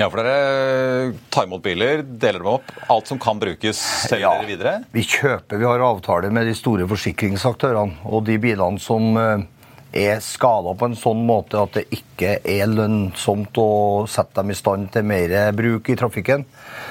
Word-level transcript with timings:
Ja, 0.00 0.06
for 0.08 0.20
dere 0.24 1.12
tar 1.32 1.44
imot 1.44 1.62
biler, 1.64 2.02
deler 2.02 2.40
dem 2.40 2.50
opp. 2.54 2.68
Alt 2.92 3.08
som 3.10 3.18
kan 3.20 3.40
brukes, 3.40 3.80
selger 4.08 4.26
Ja. 4.26 4.34
dere 4.40 4.48
videre? 4.48 4.74
Vi 4.92 5.02
kjøper, 5.04 5.58
vi 5.60 5.68
har 5.68 5.80
avtale 5.84 6.30
med 6.32 6.46
de 6.48 6.54
store 6.56 6.86
forsikringsaktørene. 6.88 7.98
Og 8.08 8.24
de 8.24 8.38
bilene 8.40 8.80
som 8.80 9.16
eh, 9.16 9.44
er 9.92 10.20
skada 10.22 10.74
på 10.78 10.86
en 10.86 10.96
sånn 10.98 11.22
måte 11.26 11.58
at 11.58 11.74
det 11.78 11.86
ikke 11.94 12.36
er 12.46 12.70
lønnsomt 12.70 13.58
å 13.58 13.70
sette 14.10 14.38
dem 14.40 14.52
i 14.52 14.58
stand 14.58 14.90
til 14.94 15.06
mer 15.08 15.34
bruk 15.56 15.90
i 15.90 15.96
trafikken, 15.98 16.44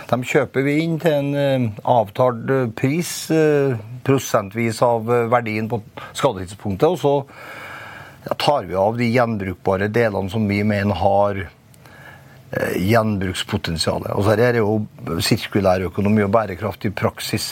de 0.10 0.18
kjøper 0.26 0.66
vi 0.66 0.76
inn 0.84 0.98
til 1.02 1.16
en 1.16 1.30
eh, 1.38 1.68
avtalt 1.88 2.50
eh, 2.52 2.66
pris, 2.76 3.12
eh, 3.32 3.78
prosentvis 4.06 4.82
av 4.86 5.08
verdien 5.32 5.70
på 5.70 5.82
skadetidspunktet. 6.18 6.90
Og 6.90 7.00
så 7.00 8.36
tar 8.42 8.68
vi 8.68 8.76
av 8.80 8.98
de 9.00 9.08
gjenbrukbare 9.14 9.90
delene 9.94 10.32
som 10.34 10.48
vi 10.50 10.64
mener 10.68 10.98
har 11.00 11.46
gjenbrukspotensialet. 12.50 12.82
gjenbrukspotensial. 12.82 14.08
Og 14.18 14.26
så 14.26 14.34
er 14.34 14.56
det 14.58 14.64
jo 14.64 15.20
sirkulær 15.22 15.86
økonomi 15.86 16.24
og 16.26 16.32
bærekraft 16.34 16.88
i 16.90 16.96
praksis. 16.98 17.52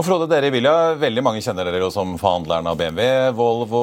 Og 0.00 0.04
Frode, 0.06 0.24
dere 0.30 0.48
i 0.48 0.52
Vilja, 0.54 0.94
veldig 0.96 1.20
mange 1.20 1.42
kjenner 1.44 1.66
dere 1.68 1.82
jo 1.82 1.90
som 1.92 2.14
forhandlerne 2.16 2.70
av 2.72 2.78
BMW. 2.80 3.02
Volvo, 3.36 3.80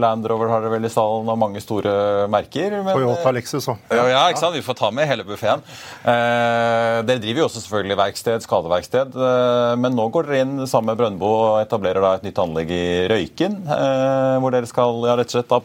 Land 0.00 0.24
Rover 0.30 0.48
har 0.48 0.62
dere 0.64 0.72
vel 0.72 0.88
i 0.88 0.90
stallen, 0.92 1.26
og 1.28 1.36
mange 1.36 1.60
store 1.60 1.90
merker. 2.32 2.78
Men, 2.78 2.94
Toyota, 2.96 3.28
Lexus 3.36 3.66
òg. 3.68 3.82
Ja, 3.92 4.06
ja, 4.08 4.22
ikke 4.32 4.40
sant? 4.40 4.56
Vi 4.56 4.64
får 4.64 4.78
ta 4.78 4.88
med 4.96 5.04
hele 5.10 5.26
buffeen. 5.28 5.60
Eh, 6.00 7.02
dere 7.04 7.20
driver 7.20 7.42
jo 7.42 7.48
også 7.50 7.60
selvfølgelig 7.66 7.98
verksted, 8.00 8.46
skadeverksted. 8.46 9.18
Eh, 9.28 9.74
men 9.84 9.92
nå 9.98 10.06
går 10.14 10.30
dere 10.30 10.46
inn 10.46 10.54
sammen 10.64 10.94
med 10.94 11.02
Brøndbo 11.02 11.28
og 11.28 11.58
etablerer 11.58 12.06
da 12.06 12.14
et 12.16 12.24
nytt 12.24 12.40
anlegg 12.40 12.72
i 12.72 12.86
Røyken. 13.12 13.58
Eh, 13.76 14.38
hvor 14.40 14.56
dere 14.56 14.70
skal 14.70 15.04
ja, 15.10 15.18
rett 15.20 15.28
og 15.28 15.36
slett 15.36 15.52
da 15.52 15.60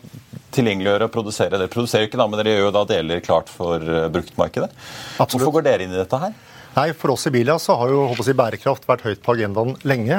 tilgjengeliggjøre 0.60 1.08
og 1.08 1.14
produsere. 1.16 1.56
Dere 1.56 1.72
produserer 1.72 2.04
jo 2.04 2.12
ikke 2.12 2.20
da, 2.20 2.28
men 2.28 2.42
dere 2.42 2.58
gjør 2.58 2.68
jo 2.68 2.76
da 2.76 2.84
deler 2.92 3.24
klart 3.24 3.48
for 3.52 3.80
uh, 3.80 4.10
bruktmarkedet. 4.12 4.70
Absolutt. 4.76 5.40
Hvorfor 5.40 5.58
går 5.58 5.66
dere 5.70 5.88
inn 5.88 5.96
i 5.96 6.00
dette 6.00 6.20
her? 6.20 6.36
Nei, 6.76 6.90
For 6.92 7.14
oss 7.14 7.24
i 7.30 7.32
Bilia 7.32 7.56
så 7.62 7.78
har 7.80 7.92
jo 7.92 8.02
håper 8.10 8.28
jeg, 8.28 8.36
bærekraft 8.36 8.88
vært 8.90 9.06
høyt 9.06 9.22
på 9.24 9.32
agendaen 9.38 9.78
lenge. 9.88 10.18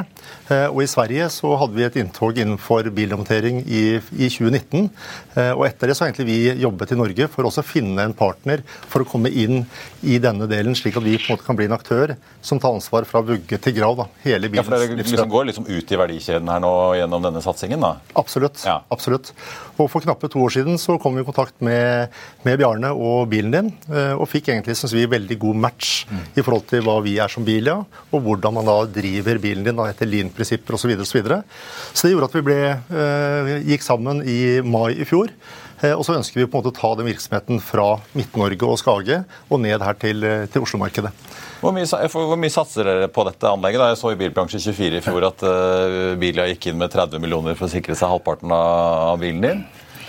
Eh, 0.48 0.64
og 0.70 0.80
I 0.80 0.88
Sverige 0.88 1.26
så 1.34 1.50
hadde 1.60 1.76
vi 1.76 1.84
et 1.84 1.98
inntog 2.00 2.38
innenfor 2.40 2.88
bilhåndtering 2.96 3.58
i, 3.66 3.82
i 4.16 4.28
2019. 4.32 4.86
Eh, 5.36 5.50
og 5.52 5.66
Etter 5.68 5.92
det 5.92 5.96
så 5.98 6.06
har 6.06 6.14
egentlig 6.14 6.28
vi 6.30 6.62
jobbet 6.62 6.94
i 6.94 6.98
Norge 6.98 7.28
for 7.32 7.48
også 7.48 7.60
å 7.60 7.66
finne 7.66 8.06
en 8.08 8.16
partner 8.16 8.62
for 8.88 9.04
å 9.04 9.08
komme 9.10 9.28
inn 9.28 9.66
i 10.06 10.16
denne 10.22 10.48
delen, 10.48 10.76
slik 10.78 10.96
at 10.96 11.04
vi 11.04 11.18
på 11.18 11.28
en 11.28 11.36
måte 11.36 11.44
kan 11.44 11.58
bli 11.58 11.68
en 11.68 11.76
aktør 11.76 12.14
som 12.40 12.62
tar 12.62 12.72
ansvar 12.78 13.04
fra 13.10 13.20
vugge 13.26 13.60
til 13.60 13.76
grav. 13.76 14.00
da, 14.00 14.08
hele 14.24 14.48
bilens 14.48 14.64
ja, 14.64 14.70
for 14.70 14.80
Dere 14.80 14.96
liksom 15.02 15.32
går 15.32 15.50
liksom 15.50 15.68
ut 15.68 15.92
i 15.92 16.00
verdikjeden 16.00 16.52
her 16.54 16.64
nå 16.64 16.72
gjennom 17.02 17.28
denne 17.28 17.44
satsingen? 17.44 17.84
da? 17.84 17.92
Absolutt. 18.16 18.64
Ja. 18.64 18.78
absolutt. 18.88 19.34
Og 19.76 19.90
For 19.92 20.00
knappe 20.00 20.32
to 20.32 20.40
år 20.40 20.56
siden 20.56 20.80
så 20.80 20.96
kom 21.00 21.18
vi 21.18 21.24
i 21.24 21.28
kontakt 21.28 21.60
med, 21.60 22.14
med 22.48 22.56
Bjarne 22.62 22.94
og 22.96 23.28
bilen 23.28 23.52
din, 23.52 23.70
eh, 23.92 24.14
og 24.16 24.24
fikk 24.32 24.48
egentlig 24.54 24.78
synes 24.80 24.96
vi, 24.96 25.04
veldig 25.10 25.36
god 25.42 25.62
match 25.66 26.06
mm. 26.08 26.24
i 26.32 26.45
forhold 26.46 26.66
til 26.70 26.84
hva 26.86 26.96
vi 27.04 27.18
er 27.22 27.32
som 27.32 27.44
bil, 27.46 27.68
ja, 27.72 27.80
og 27.82 28.24
hvordan 28.24 28.56
man 28.56 28.70
da 28.70 28.78
driver 28.96 29.42
bilen 29.42 29.66
din 29.66 29.78
da, 29.78 29.90
etter 29.90 30.08
lean-prinsipper 30.08 30.78
osv. 30.78 30.94
Så, 31.02 31.18
videre, 31.18 31.42
så, 31.44 32.00
så 32.00 32.06
det 32.06 32.14
gjorde 32.14 32.30
at 32.30 32.38
vi 32.38 32.46
ble, 32.46 32.58
eh, 33.02 33.54
gikk 33.72 33.86
sammen 33.86 34.22
i 34.24 34.40
mai 34.64 34.94
i 34.96 35.08
fjor. 35.08 35.34
Eh, 35.82 35.92
og 35.92 36.06
så 36.06 36.16
ønsker 36.16 36.40
vi 36.40 36.46
på 36.48 36.56
en 36.56 36.62
måte 36.62 36.72
å 36.72 36.76
ta 36.76 36.94
den 36.96 37.08
virksomheten 37.10 37.60
fra 37.60 37.98
Midt-Norge 38.16 38.68
og 38.68 38.78
Skage 38.80 39.20
og 39.50 39.60
ned 39.60 39.84
her 39.84 39.98
til, 40.00 40.24
eh, 40.24 40.46
til 40.48 40.64
Oslo-markedet. 40.64 41.12
Hvor 41.60 41.72
hvor 41.72 42.36
mye, 42.36 42.52
satser 42.52 42.84
dere 42.84 43.08
på 43.08 43.24
dette 43.24 43.48
anlegget? 43.48 43.80
Da 43.80 43.88
jeg 43.90 44.00
så 44.00 44.12
i 44.12 44.18
Bilbransje 44.20 44.60
24 44.60 44.98
i 44.98 45.04
fjor 45.04 45.24
at 45.26 45.42
uh, 45.42 46.14
Bilia 46.20 46.44
gikk 46.50 46.68
inn 46.68 46.78
med 46.78 46.92
30 46.92 47.18
millioner 47.18 47.56
for 47.56 47.66
å 47.66 47.72
sikre 47.72 47.96
seg 47.96 48.12
halvparten 48.12 48.52
av 48.52 49.16
bilen 49.18 49.40
din. 49.40 49.64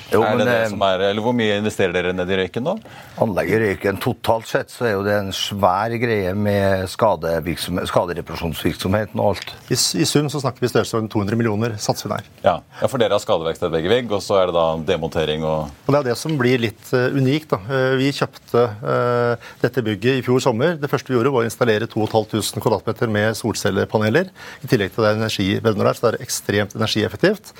Jo, 0.07 0.21
er 0.23 0.37
det 0.37 0.39
men, 0.39 0.47
det 0.47 0.55
eh, 0.61 0.69
som 0.71 0.83
er, 0.87 1.01
eller 1.09 1.25
Hvor 1.25 1.33
mye 1.35 1.57
investerer 1.59 1.91
dere 1.95 2.13
ned 2.15 2.29
i 2.31 2.37
Røyken 2.39 2.63
nå? 2.63 2.77
Anlegget 3.23 3.61
Røyken, 3.63 3.97
Totalt 4.03 4.47
sett 4.47 4.71
så 4.71 4.87
er 4.87 4.93
jo 4.95 5.03
det 5.03 5.15
en 5.17 5.33
svær 5.35 5.91
greie 5.99 6.31
med 6.37 6.85
skadereparasjonsvirksomheten 6.93 9.19
og 9.19 9.33
alt. 9.33 9.51
I, 9.67 9.75
I, 9.75 10.05
sum 10.07 10.29
så 10.31 10.39
snakker 10.43 10.63
vi 10.63 10.69
størrelsesorden 10.71 11.09
200 11.11 11.39
millioner, 11.39 11.75
satser 11.81 12.07
vi 12.07 12.15
der. 12.15 12.29
Ja. 12.45 12.55
ja, 12.79 12.87
For 12.87 13.01
dere 13.01 13.17
har 13.17 13.23
skadeverksted 13.23 13.73
begge 13.73 13.91
vegg, 13.91 14.11
og 14.13 14.23
så 14.23 14.39
er 14.39 14.51
det 14.51 14.55
da 14.55 14.67
demontering 14.87 15.43
og 15.47 15.67
Og 15.67 15.91
Det 15.91 15.99
er 15.99 16.07
det 16.09 16.17
som 16.19 16.37
blir 16.39 16.63
litt 16.63 16.93
uh, 16.93 17.09
unikt. 17.17 17.49
da. 17.51 17.59
Uh, 17.67 17.97
vi 17.99 18.13
kjøpte 18.15 18.63
uh, 18.83 19.49
dette 19.63 19.83
bygget 19.83 20.21
i 20.21 20.25
fjor 20.25 20.39
sommer. 20.43 20.77
Det 20.79 20.91
første 20.91 21.11
vi 21.11 21.17
gjorde, 21.17 21.33
var 21.35 21.43
å 21.43 21.49
installere 21.49 21.89
2500 21.91 22.63
kvadratmeter 22.63 23.11
med 23.11 23.35
solcellepaneler. 23.39 24.31
I 24.63 24.71
tillegg 24.71 24.95
til 24.95 25.03
det 25.03 25.11
er 25.11 25.19
energibønder 25.19 25.91
der, 25.91 25.99
så 25.99 26.07
det 26.07 26.13
er 26.13 26.27
ekstremt 26.27 26.77
energieffektivt. 26.77 27.53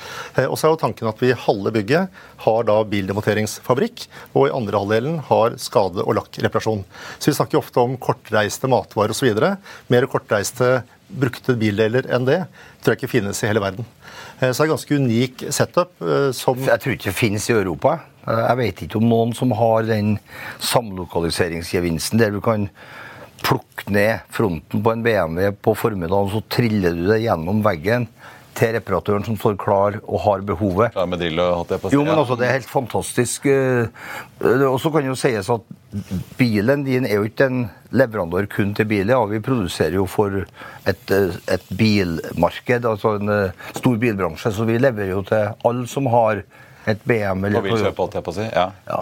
og 0.47 0.55
så 0.55 0.67
er 0.67 0.75
jo 0.75 0.83
tanken 0.85 1.09
at 1.09 1.21
vi 1.21 1.35
halve 1.47 1.73
bygget 1.75 2.23
har 2.43 2.67
da 2.67 2.77
bildemonteringsfabrikk, 2.87 4.05
og 4.33 4.47
i 4.47 4.53
andre 4.55 4.81
halvdelen 4.81 5.19
har 5.29 5.57
skade- 5.61 6.05
og 6.05 6.17
lakkreparasjon. 6.19 6.83
Så 7.17 7.31
vi 7.31 7.37
snakker 7.37 7.61
ofte 7.61 7.81
om 7.81 7.97
kortreiste 7.97 8.69
matvarer 8.69 9.15
osv. 9.15 9.31
Mer 9.89 10.09
kortreiste 10.11 10.81
brukte 11.07 11.55
bildeler 11.57 12.09
enn 12.11 12.27
det 12.27 12.41
tror 12.81 12.93
jeg 12.93 13.01
ikke 13.01 13.15
finnes 13.15 13.39
i 13.43 13.49
hele 13.49 13.63
verden. 13.63 13.87
Eh, 14.39 14.51
så 14.51 14.63
det 14.63 14.67
er 14.67 14.73
ganske 14.75 14.99
unik 15.01 15.47
setup. 15.55 15.91
Eh, 16.01 16.29
som 16.35 16.59
Jeg 16.59 16.83
tror 16.83 16.95
ikke 16.95 17.11
det 17.11 17.17
finnes 17.17 17.49
i 17.49 17.55
Europa. 17.55 17.99
Eh, 18.27 18.43
jeg 18.43 18.57
vet 18.61 18.85
ikke 18.85 19.01
om 19.01 19.09
noen 19.09 19.33
som 19.35 19.51
har 19.51 19.87
den 19.87 20.17
samlokaliseringsgevinsten 20.59 22.19
der 22.19 22.31
du 22.31 22.41
kan 22.41 22.69
plukke 23.45 23.91
ned 23.93 24.25
fronten 24.33 24.81
på 24.83 24.91
en 24.91 25.03
BMW 25.05 25.51
på 25.61 25.75
formiddagen, 25.77 26.31
så 26.33 26.41
triller 26.49 26.95
du 26.97 27.05
det 27.11 27.21
gjennom 27.21 27.61
veggen 27.65 28.07
til 28.57 28.73
reparatøren 28.73 29.25
som 29.25 29.37
står 29.37 29.57
klar 29.61 29.97
og 30.03 30.21
har 30.25 30.43
behovet. 30.47 30.93
Klar 30.95 31.09
med 31.09 31.21
drill 31.21 31.41
og 31.43 31.53
hatt 31.61 31.73
det 31.73 31.79
på 31.83 31.91
Jo, 31.93 32.03
men 32.07 32.17
altså, 32.17 32.37
Det 32.39 32.47
er 32.47 32.55
helt 32.57 32.69
fantastisk. 32.69 33.45
Eh, 33.45 33.89
og 34.67 34.79
så 34.81 34.91
kan 34.93 35.05
jo 35.05 35.15
sies 35.17 35.49
at 35.53 35.73
bilen 36.39 36.85
din 36.87 37.05
er 37.07 37.21
jo 37.21 37.27
ikke 37.29 37.49
en 37.51 37.65
leverandør 37.95 38.49
kun 38.51 38.73
til 38.77 38.89
biler. 38.89 39.13
Ja, 39.13 39.23
vi 39.29 39.41
produserer 39.43 39.97
jo 39.99 40.05
for 40.09 40.41
et, 40.41 41.11
eh, 41.11 41.37
et 41.53 41.67
bilmarked, 41.77 42.85
altså 42.85 43.17
en 43.21 43.33
eh, 43.33 43.65
stor 43.77 43.97
bilbransje. 44.01 44.53
Så 44.53 44.67
vi 44.67 44.79
leverer 44.81 45.13
jo 45.15 45.25
til 45.27 45.51
alle 45.65 45.87
som 45.87 46.09
har 46.13 46.43
et 46.87 47.03
BM 47.03 47.45
eller 47.45 47.59
Og 47.59 47.67
vil 47.67 47.83
kjøpe 47.83 48.05
alt, 48.05 48.17
jeg 48.17 48.25
på 48.25 48.33
å 48.33 48.39
si. 48.39 48.47
Ja. 48.47 48.71
ja. 48.87 49.01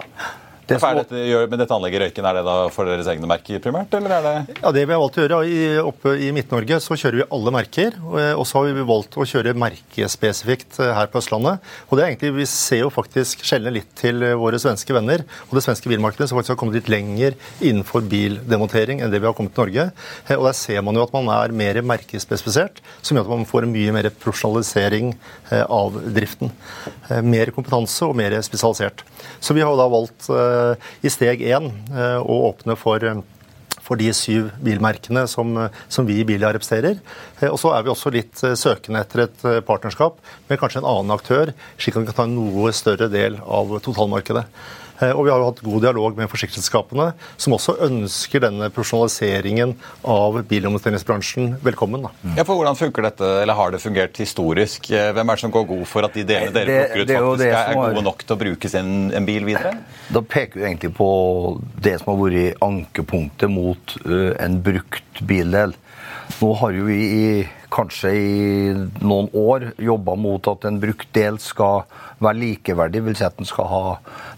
Det 0.66 0.80
er 0.82 0.96
dette, 0.98 1.20
men 1.46 1.60
dette 1.60 1.74
anlegget 1.76 2.00
i 2.00 2.06
Røyken, 2.08 2.26
er 2.26 2.38
det 2.40 2.42
da 2.46 2.54
for 2.74 2.88
deres 2.90 3.06
egne 3.12 3.28
merker 3.30 3.60
primært? 3.62 3.92
eller 3.94 4.14
er 4.16 4.24
det... 4.24 4.56
Ja, 4.58 4.72
Det 4.74 4.82
vi 4.82 4.94
har 4.94 4.98
valgt 4.98 5.18
å 5.20 5.22
gjøre, 5.22 5.38
i, 5.46 5.58
Oppe 5.78 6.14
i 6.18 6.32
Midt-Norge 6.34 6.80
så 6.82 6.96
kjører 6.98 7.20
vi 7.20 7.26
alle 7.36 7.52
merker. 7.54 7.94
Og 8.34 8.42
så 8.48 8.58
har 8.58 8.74
vi 8.74 8.86
valgt 8.88 9.14
å 9.14 9.26
kjøre 9.30 9.54
merkespesifikt 9.62 10.80
eh, 10.82 10.90
her 10.96 11.06
på 11.12 11.20
Østlandet. 11.20 11.62
Og 11.86 11.94
det 11.94 12.02
er 12.02 12.10
egentlig, 12.10 12.32
Vi 12.40 12.48
ser 12.50 12.82
jo 12.82 12.90
faktisk 12.90 13.44
sjelden 13.46 13.76
litt 13.76 13.92
til 14.00 14.24
eh, 14.26 14.34
våre 14.38 14.58
svenske 14.58 14.96
venner 14.96 15.22
og 15.46 15.54
det 15.54 15.62
svenske 15.68 15.92
bilmarkedet, 15.92 16.28
som 16.32 16.40
faktisk 16.40 16.56
har 16.56 16.60
kommet 16.64 16.80
litt 16.80 16.90
lenger 16.90 17.38
innenfor 17.60 18.02
bildemontering 18.10 19.04
enn 19.04 19.14
det 19.14 19.22
vi 19.22 19.30
har 19.30 19.38
kommet 19.38 19.54
til 19.54 19.68
Norge. 19.68 19.86
Eh, 20.26 20.34
og 20.34 20.48
Der 20.50 20.58
ser 20.58 20.82
man 20.82 20.98
jo 20.98 21.06
at 21.06 21.14
man 21.14 21.30
er 21.36 21.54
mer 21.54 21.78
merkespesifisert, 21.94 22.82
som 23.06 23.14
gjør 23.14 23.28
at 23.28 23.34
man 23.36 23.46
får 23.46 23.70
mye 23.70 23.94
mer 23.94 24.10
profesjonalisering 24.10 25.14
av 25.70 25.94
driften. 26.10 26.50
Mer 27.22 27.52
kompetanse 27.54 28.02
og 28.02 28.16
mer 28.18 28.34
spesialisert. 28.42 29.04
Så 29.38 29.54
vi 29.54 29.62
har 29.62 29.70
jo 29.70 29.78
da 29.78 29.86
valgt 29.90 30.26
eh, 30.32 30.55
i 31.02 31.12
steg 31.12 31.42
én 31.46 31.70
eh, 31.94 32.20
å 32.20 32.42
åpne 32.50 32.78
for 32.78 33.04
eh, 33.04 33.24
for 33.86 33.94
de 34.00 34.08
syv 34.10 34.48
bilmerkene 34.66 35.28
som, 35.30 35.52
som 35.86 36.06
vi 36.08 36.16
i 36.18 36.24
Bilia 36.26 36.48
representerer. 36.50 36.96
Og 37.52 37.54
så 37.62 37.70
er 37.70 37.84
vi 37.86 37.92
også 37.92 38.10
litt 38.10 38.40
søkende 38.58 38.98
etter 39.04 39.22
et 39.28 39.44
partnerskap 39.68 40.16
med 40.48 40.58
kanskje 40.58 40.80
en 40.80 40.88
annen 40.90 41.14
aktør, 41.14 41.52
slik 41.78 41.94
at 41.94 42.02
vi 42.02 42.08
kan 42.08 42.16
ta 42.16 42.24
en 42.26 42.34
noe 42.34 42.72
større 42.74 43.06
del 43.12 43.38
av 43.46 43.76
totalmarkedet. 43.84 44.42
Eh, 45.00 45.12
og 45.12 45.26
vi 45.26 45.32
har 45.32 45.42
jo 45.42 45.48
hatt 45.50 45.62
god 45.64 45.84
dialog 45.84 46.16
med 46.18 46.30
forsikringsselskapene, 46.32 47.10
som 47.40 47.56
også 47.56 47.76
ønsker 47.86 48.42
denne 48.46 48.68
profesjonaliseringen 48.72 49.74
av 50.08 50.40
bilinvesteringsbransjen 50.48 51.56
velkommen. 51.64 52.06
Da. 52.06 52.12
Ja, 52.38 52.46
for 52.46 52.56
Hvordan 52.56 52.78
funker 52.78 53.04
dette, 53.04 53.28
eller 53.42 53.58
har 53.58 53.74
det 53.74 53.82
fungert 53.82 54.16
historisk? 54.20 54.90
Eh, 54.90 55.10
hvem 55.16 55.32
er 55.32 55.38
det 55.38 55.44
som 55.44 55.54
går 55.54 55.66
god 55.68 55.84
for 55.90 56.08
at 56.08 56.16
de 56.16 56.24
delene 56.26 56.54
dere 56.54 56.78
plukker 56.94 57.02
ut, 57.02 57.14
faktisk 57.16 57.48
er, 57.50 57.72
er 57.72 57.80
gode 57.80 58.06
nok 58.06 58.24
til 58.24 58.36
å 58.36 58.40
brukes 58.40 58.76
i 58.76 58.80
en, 58.80 58.94
en, 59.16 59.28
bil 59.28 59.48
videre? 59.48 59.74
Da 60.12 60.22
peker 60.24 60.62
vi 60.62 60.68
egentlig 60.70 60.94
på 60.96 61.10
det 61.82 61.98
som 62.00 62.12
har 62.12 62.22
vært 62.22 62.62
ankepunktet 62.64 63.52
mot 63.52 63.98
uh, 64.06 64.32
en 64.40 64.60
brukt 64.64 65.24
bildel. 65.26 65.76
Nå 66.26 66.52
har 66.60 66.74
jo 66.74 66.86
vi 66.88 66.96
i, 67.00 67.28
kanskje 67.72 68.10
i 68.12 68.72
noen 69.00 69.28
år 69.36 69.70
jobba 69.82 70.16
mot 70.18 70.48
at 70.50 70.66
en 70.68 70.80
brukt 70.82 71.08
del 71.16 71.38
skal 71.42 71.86
være 72.22 72.40
likeverdig. 72.42 73.04
Vil 73.06 73.16
si 73.18 73.24
at 73.26 73.38
den 73.38 73.48
skal 73.48 73.70
ha 73.70 73.82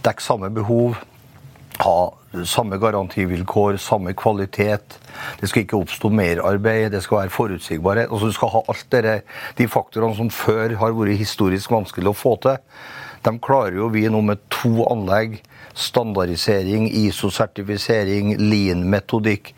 dekke 0.05 0.25
samme 0.25 0.51
behov, 0.55 1.01
ha 1.83 1.99
samme 2.49 2.79
garantivilkår, 2.79 3.81
samme 3.83 4.13
kvalitet. 4.19 4.99
Det 5.41 5.49
skal 5.49 5.65
ikke 5.65 5.81
oppstå 5.81 6.13
merarbeid, 6.13 6.93
det 6.93 7.03
skal 7.03 7.25
være 7.25 7.35
forutsigbarhet. 7.35 8.13
Altså, 8.13 8.31
du 8.31 8.37
skal 8.37 8.53
ha 8.53 8.65
alt 8.69 8.89
dere, 8.93 9.19
de 9.59 9.69
faktorene 9.71 10.17
som 10.19 10.31
før 10.31 10.77
har 10.79 10.97
vært 10.97 11.19
historisk 11.19 11.73
vanskelig 11.73 12.13
å 12.13 12.17
få 12.17 12.37
til. 12.45 12.61
De 13.25 13.35
klarer 13.43 13.79
jo 13.81 13.91
vi 13.93 14.07
nå 14.11 14.23
med 14.25 14.43
to 14.53 14.85
anlegg. 14.89 15.41
Standardisering, 15.79 16.89
ISO-sertifisering, 16.91 18.33
lean-metodikk 18.41 19.53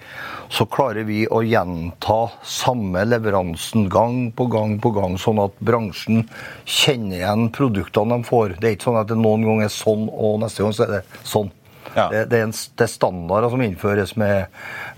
så 0.51 0.67
klarer 0.67 1.07
vi 1.07 1.23
å 1.31 1.41
gjenta 1.47 2.19
samme 2.43 3.05
leveransen 3.07 3.87
gang 3.93 4.33
på 4.35 4.49
gang 4.51 4.75
på 4.83 4.91
gang, 4.97 5.15
sånn 5.21 5.39
at 5.45 5.55
bransjen 5.63 6.25
kjenner 6.67 7.21
igjen 7.21 7.49
produktene 7.55 8.19
de 8.19 8.27
får. 8.27 8.57
Det 8.59 8.69
er 8.69 8.77
ikke 8.77 8.89
sånn 8.91 9.01
at 9.01 9.13
det 9.13 9.21
noen 9.21 9.47
gang 9.47 9.65
er 9.65 9.73
sånn, 9.73 10.09
og 10.11 10.41
neste 10.43 10.67
gang 10.67 10.75
så 10.75 10.87
er 10.89 10.95
det 10.97 11.03
sånn. 11.23 11.53
Ja. 11.95 12.09
Det, 12.11 12.27
det, 12.31 12.39
er 12.39 12.49
en, 12.49 12.55
det 12.55 12.87
er 12.87 12.91
standarder 12.91 13.51
som 13.51 13.63
innføres 13.65 14.13
med 14.19 14.51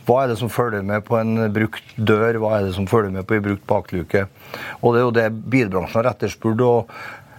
hva 0.09 0.23
er 0.23 0.33
det 0.33 0.39
som 0.41 0.51
følger 0.53 0.83
med 0.85 1.05
på 1.07 1.17
en 1.21 1.47
brukt 1.55 1.95
dør, 1.97 2.41
hva 2.43 2.57
er 2.59 2.67
det 2.67 2.75
som 2.77 2.89
følger 2.91 3.13
med 3.15 3.29
på 3.29 3.37
en 3.37 3.45
brukt 3.45 3.65
bakluke. 3.69 4.27
Og 4.81 4.93
det 4.93 5.01
er 5.01 5.07
jo 5.07 5.15
det 5.17 5.29
bilbransjen 5.53 6.01
har 6.01 6.11
etterspurt. 6.13 6.61
og 6.61 6.91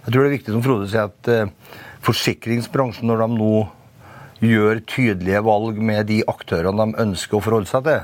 jeg 0.04 0.12
tror 0.12 0.20
det 0.20 0.28
er 0.28 0.36
viktig 0.36 0.52
som 0.52 0.64
Frode 0.64 0.88
sier, 0.92 1.08
at 1.08 1.30
eh, 1.32 1.78
forsikringsbransjen, 2.04 3.08
når 3.08 3.22
de 3.24 3.28
nå 3.38 3.54
gjør 4.44 4.82
tydelige 4.90 5.40
valg 5.46 5.78
med 5.80 6.10
de 6.10 6.18
aktørene 6.28 6.90
de 6.90 7.00
ønsker 7.06 7.38
å 7.38 7.44
forholde 7.44 7.70
seg 7.70 7.86
til, 7.86 8.02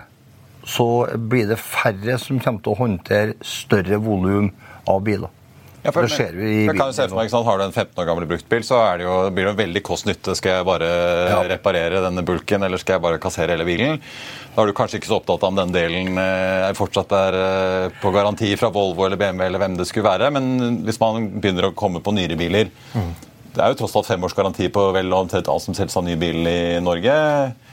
så 0.64 0.87
blir 1.30 1.49
det 1.50 1.61
færre 1.61 2.16
som 2.21 2.40
kommer 2.40 2.64
til 2.64 2.73
å 2.73 2.80
håndtere 2.80 3.37
større 3.45 4.00
volum 4.00 4.50
av 4.88 5.04
biler. 5.04 5.28
Ja, 5.80 5.92
for, 5.94 6.04
det 6.04 6.12
skjer 6.12 6.34
jo 6.37 6.44
i 6.44 6.56
jeg 6.66 6.76
kan 6.76 6.90
jo 6.90 6.96
se 6.96 7.06
for 7.08 7.16
meg, 7.16 7.30
sant? 7.32 7.46
Har 7.46 7.60
du 7.60 7.64
en 7.64 7.72
15 7.72 8.02
år 8.02 8.08
gammel 8.10 8.26
bruktbil, 8.28 8.64
så 8.66 8.82
er 8.84 9.00
det 9.00 9.06
jo, 9.06 9.14
blir 9.32 9.46
det 9.46 9.54
jo 9.54 9.60
veldig 9.62 9.82
kost-nytte. 9.87 10.34
Skal 10.37 10.58
jeg 10.58 10.68
bare 10.68 10.90
reparere 11.49 12.02
denne 12.04 12.25
bulken, 12.26 12.66
eller 12.66 12.82
skal 12.82 12.99
jeg 12.99 13.04
bare 13.06 13.22
kassere 13.22 13.56
hele 13.56 13.64
bilen? 13.68 14.02
Da 14.52 14.60
er 14.60 14.68
du 14.68 14.76
kanskje 14.76 15.00
ikke 15.00 15.08
så 15.08 15.20
opptatt 15.20 15.46
av 15.46 15.54
om 15.54 15.60
den 15.62 15.72
delen 15.72 16.20
er 16.20 16.76
fortsatt 16.76 17.14
er 17.16 17.38
eh, 17.38 17.96
på 18.02 18.12
garanti 18.12 18.50
fra 18.60 18.72
Volvo 18.75 19.06
eller 19.06 19.20
BMW 19.20 19.46
eller 19.46 19.62
hvem 19.62 19.78
det 19.78 19.88
skulle 19.88 20.10
være. 20.10 20.30
Men 20.37 20.80
hvis 20.84 21.00
man 21.00 21.30
begynner 21.38 21.70
å 21.70 21.75
komme 21.76 22.02
på 22.04 22.14
nyere 22.16 22.38
biler 22.40 22.72
Det 23.54 23.62
er 23.62 23.73
jo 23.73 23.80
tross 23.83 23.97
alt 23.99 24.09
fem 24.09 24.25
års 24.26 24.35
garanti 24.37 24.69
på 24.73 24.85
vel 24.95 25.12
omtrent 25.16 25.49
alt 25.50 25.64
som 25.64 25.76
selges 25.76 25.97
av 25.99 26.04
ny 26.07 26.14
bil 26.21 26.47
i 26.47 26.61
Norge. 26.85 27.14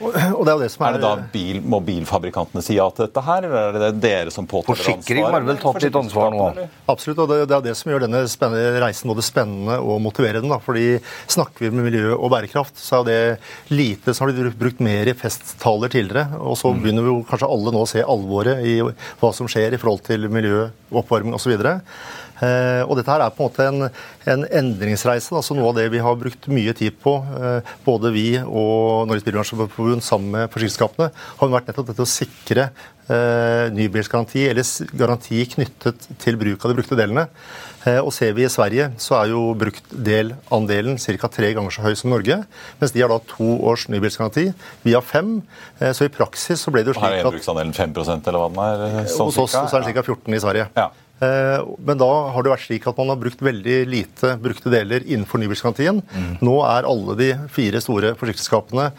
Og, 0.02 0.16
og 0.38 0.44
det 0.48 0.54
er 0.54 0.64
det 0.64 0.70
som 0.74 0.86
Er 0.88 0.96
er, 0.96 0.98
det 0.98 1.04
da 1.06 1.28
bil, 1.34 1.62
Må 1.66 1.80
bilfabrikantene 1.86 2.64
si 2.66 2.78
ja 2.78 2.88
til 2.94 3.08
dette 3.08 3.24
her, 3.26 3.48
eller 3.48 3.78
er 3.78 3.86
det 3.88 4.02
dere 4.04 4.34
som 4.34 4.48
påtar 4.50 4.78
dere 4.78 4.84
Forsikring 4.84 5.26
har 5.28 5.46
vel 5.48 5.62
tatt 5.62 5.82
litt 5.86 6.00
ansvar 6.02 6.34
nå. 6.34 6.48
Absolutt, 6.90 7.22
og 7.24 7.32
det, 7.32 7.40
det 7.50 7.58
er 7.58 7.66
det 7.70 7.76
som 7.80 7.92
gjør 7.94 8.06
denne 8.08 8.24
spennende 8.32 8.82
reisen 8.84 9.12
både 9.12 9.26
spennende 9.26 9.80
og 9.82 10.02
motiverende. 10.06 10.50
Da. 10.52 10.62
Fordi 10.64 10.88
Snakker 11.28 11.66
vi 11.66 11.72
med 11.76 11.88
miljø 11.90 12.16
og 12.16 12.32
bærekraft, 12.34 12.78
så 12.82 13.02
er 13.02 13.08
det 13.08 13.74
lite 13.74 14.14
som 14.16 14.26
har 14.26 14.34
blitt 14.34 14.60
brukt 14.60 14.82
mer 14.84 15.10
i 15.10 15.16
festtaler 15.18 15.92
tidligere. 15.94 16.40
Og 16.40 16.58
så 16.60 16.72
begynner 16.76 17.06
vi 17.06 17.12
jo 17.12 17.24
kanskje 17.28 17.50
alle 17.52 17.74
nå 17.76 17.84
å 17.84 17.90
se 17.90 18.04
alvoret 18.04 18.64
i 18.66 18.78
hva 18.82 19.32
som 19.36 19.50
skjer 19.52 19.76
i 19.76 19.82
forhold 19.82 20.06
til 20.08 20.30
miljø, 20.32 20.68
oppvarming 20.92 21.36
osv. 21.38 21.58
Eh, 22.38 22.84
og 22.86 22.98
dette 23.00 23.10
her 23.10 23.24
er 23.26 23.34
på 23.34 23.46
en 23.46 23.50
måte 23.50 23.66
en, 23.66 23.88
en 24.30 24.46
endringsreise. 24.60 25.34
altså 25.34 25.58
Noe 25.58 25.72
av 25.72 25.80
det 25.80 25.88
vi 25.94 26.04
har 26.04 26.20
brukt 26.20 26.50
mye 26.54 26.76
tid 26.78 27.00
på, 27.02 27.18
eh, 27.38 27.72
både 27.86 28.14
vi 28.14 28.28
og 28.44 29.08
Norges 29.10 29.26
Bilbransjeforbund 29.26 30.06
sammen 30.06 30.36
med 30.36 30.52
forsikringsselskapene, 30.54 31.10
har 31.40 31.56
vært 31.56 31.72
nettopp 31.72 31.90
dette 31.90 32.06
å 32.06 32.10
sikre 32.10 32.70
eh, 33.10 33.72
nybilsgaranti, 33.74 34.46
eller 34.52 34.92
garanti 35.00 35.42
knyttet 35.56 36.12
til 36.22 36.38
bruk 36.38 36.62
av 36.62 36.74
de 36.74 36.78
brukte 36.82 37.00
delene. 37.00 37.30
Og 37.88 38.10
ser 38.12 38.34
vi 38.36 38.44
i 38.44 38.50
Sverige, 38.52 38.90
så 39.00 39.14
er 39.16 39.30
jo 39.32 39.54
bruktdelandelen 39.56 40.98
ca. 41.00 41.30
tre 41.32 41.54
ganger 41.56 41.72
så 41.72 41.86
høy 41.86 41.94
som 41.96 42.12
Norge. 42.12 42.36
Mens 42.82 42.92
de 42.92 43.00
har 43.00 43.08
da 43.08 43.22
to 43.30 43.48
års 43.64 43.86
nybilsgaranti. 43.88 44.50
Vi 44.84 44.92
har 44.92 45.06
fem. 45.08 45.38
Så 45.80 46.04
i 46.04 46.12
praksis 46.12 46.66
så 46.66 46.74
ble 46.74 46.84
det 46.84 46.92
jo 46.92 46.98
slik 46.98 47.08
at 47.08 47.22
Her 47.22 47.32
er 47.32 47.70
at 47.72 47.80
5% 47.80 48.28
eller 48.28 48.44
hva 48.44 48.50
den 48.52 48.60
er? 48.66 49.08
sånn 49.08 49.32
hos 49.32 49.40
oss 49.46 49.56
så 49.56 49.80
er 49.80 49.88
det 49.88 49.96
ca. 49.96 50.04
14 50.04 50.36
i 50.36 50.44
Sverige. 50.44 50.68
Ja. 50.76 50.90
Eh, 51.18 51.60
Men 51.80 51.98
da 51.98 52.10
har 52.34 52.46
det 52.46 52.52
vært 52.54 52.66
slik 52.68 52.88
at 52.90 52.98
man 53.00 53.10
har 53.10 53.20
brukt 53.22 53.42
veldig 53.42 53.78
lite 53.90 54.36
brukte 54.42 54.70
deler 54.74 55.06
innenfor 55.06 55.42
nybilsgarantien. 55.42 56.02
Nå 56.46 56.56
er 56.70 56.86
alle 56.90 57.16
de 57.18 57.30
fire 57.54 57.82
store 57.82 58.14
forsikringsselskapene 58.20 58.92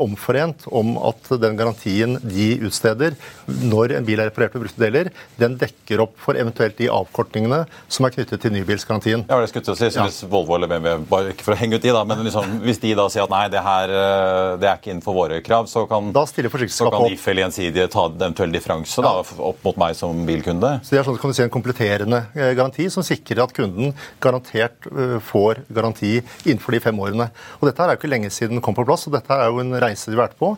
omforent 0.00 0.66
om 0.72 0.94
at 1.10 1.30
den 1.42 1.58
garantien 1.58 2.18
de 2.22 2.48
utsteder 2.64 3.16
når 3.46 3.98
en 3.98 4.06
bil 4.06 4.22
er 4.22 4.30
reparert 4.30 4.56
med 4.56 4.64
brukte 4.64 4.80
deler, 4.80 5.10
den 5.40 5.58
dekker 5.60 6.02
opp 6.04 6.16
for 6.22 6.38
eventuelt 6.40 6.78
de 6.78 6.88
avkortningene 6.92 7.64
som 7.92 8.06
er 8.06 8.14
knyttet 8.16 8.42
til 8.42 8.54
nybilsgarantien. 8.54 9.26
Ja, 9.28 9.40
det 9.40 9.50
skulle 9.50 9.64
jeg 9.64 9.68
til 9.68 9.74
å 9.74 9.80
si, 9.80 9.90
så 9.94 10.06
Hvis 10.08 10.22
Volvo 10.30 10.56
eller 10.56 10.70
BMW, 10.70 11.04
bare 11.10 11.34
ikke 11.34 11.46
for 11.46 11.56
å 11.56 11.60
henge 11.60 11.78
ut 11.78 11.84
de 11.84 11.92
da, 11.94 12.04
men 12.08 12.24
liksom, 12.26 12.58
hvis 12.64 12.80
de 12.82 12.94
da 12.98 13.06
sier 13.12 13.26
at 13.26 13.34
nei, 13.34 13.44
det 13.52 13.62
her 13.64 13.92
eh, 13.92 14.56
det 14.60 14.70
er 14.70 14.80
ikke 14.80 14.92
innenfor 14.94 15.16
våre 15.16 15.40
krav, 15.44 15.68
så 15.70 15.84
kan, 15.90 16.10
så 16.12 16.90
kan. 16.90 17.08
If 17.12 17.26
eller 17.28 17.44
Gjensidige 17.44 17.88
ta 17.92 18.06
en 18.08 18.16
eventuell 18.16 18.54
differanse 18.54 19.04
da, 19.04 19.12
opp 19.20 19.64
mot 19.66 19.78
meg 19.80 19.96
som 19.98 20.24
bilkunde. 20.26 20.78
Så 20.84 20.94
det 20.94 21.02
er 21.02 21.08
sånn 21.08 21.18
kan 21.20 21.32
du 21.32 21.36
si 21.36 21.44
en 21.44 21.52
kompletterende 21.52 22.24
eh, 22.34 22.52
garanti 22.56 22.88
som 22.92 23.04
sikrer 23.06 23.44
at 23.44 23.54
kunden 23.56 23.94
garantert 24.22 24.88
eh, 24.90 25.16
får 25.24 25.64
garanti 25.74 26.16
innenfor 26.44 26.76
de 26.76 26.82
fem 26.84 27.02
årene. 27.06 27.28
Og 27.60 27.68
Dette 27.68 27.82
her 27.82 27.92
er 27.92 27.98
jo 27.98 28.02
ikke 28.02 28.12
lenge 28.12 28.32
siden 28.34 28.58
den 28.58 28.64
kom 28.64 28.76
på 28.76 28.86
plass, 28.86 29.06
og 29.08 29.16
dette 29.16 29.36
er 29.36 29.50
jo 29.50 29.62
en 29.62 29.73
reise 29.82 30.10
de 30.10 30.16
har 30.16 30.26
vært 30.26 30.38
på 30.40 30.52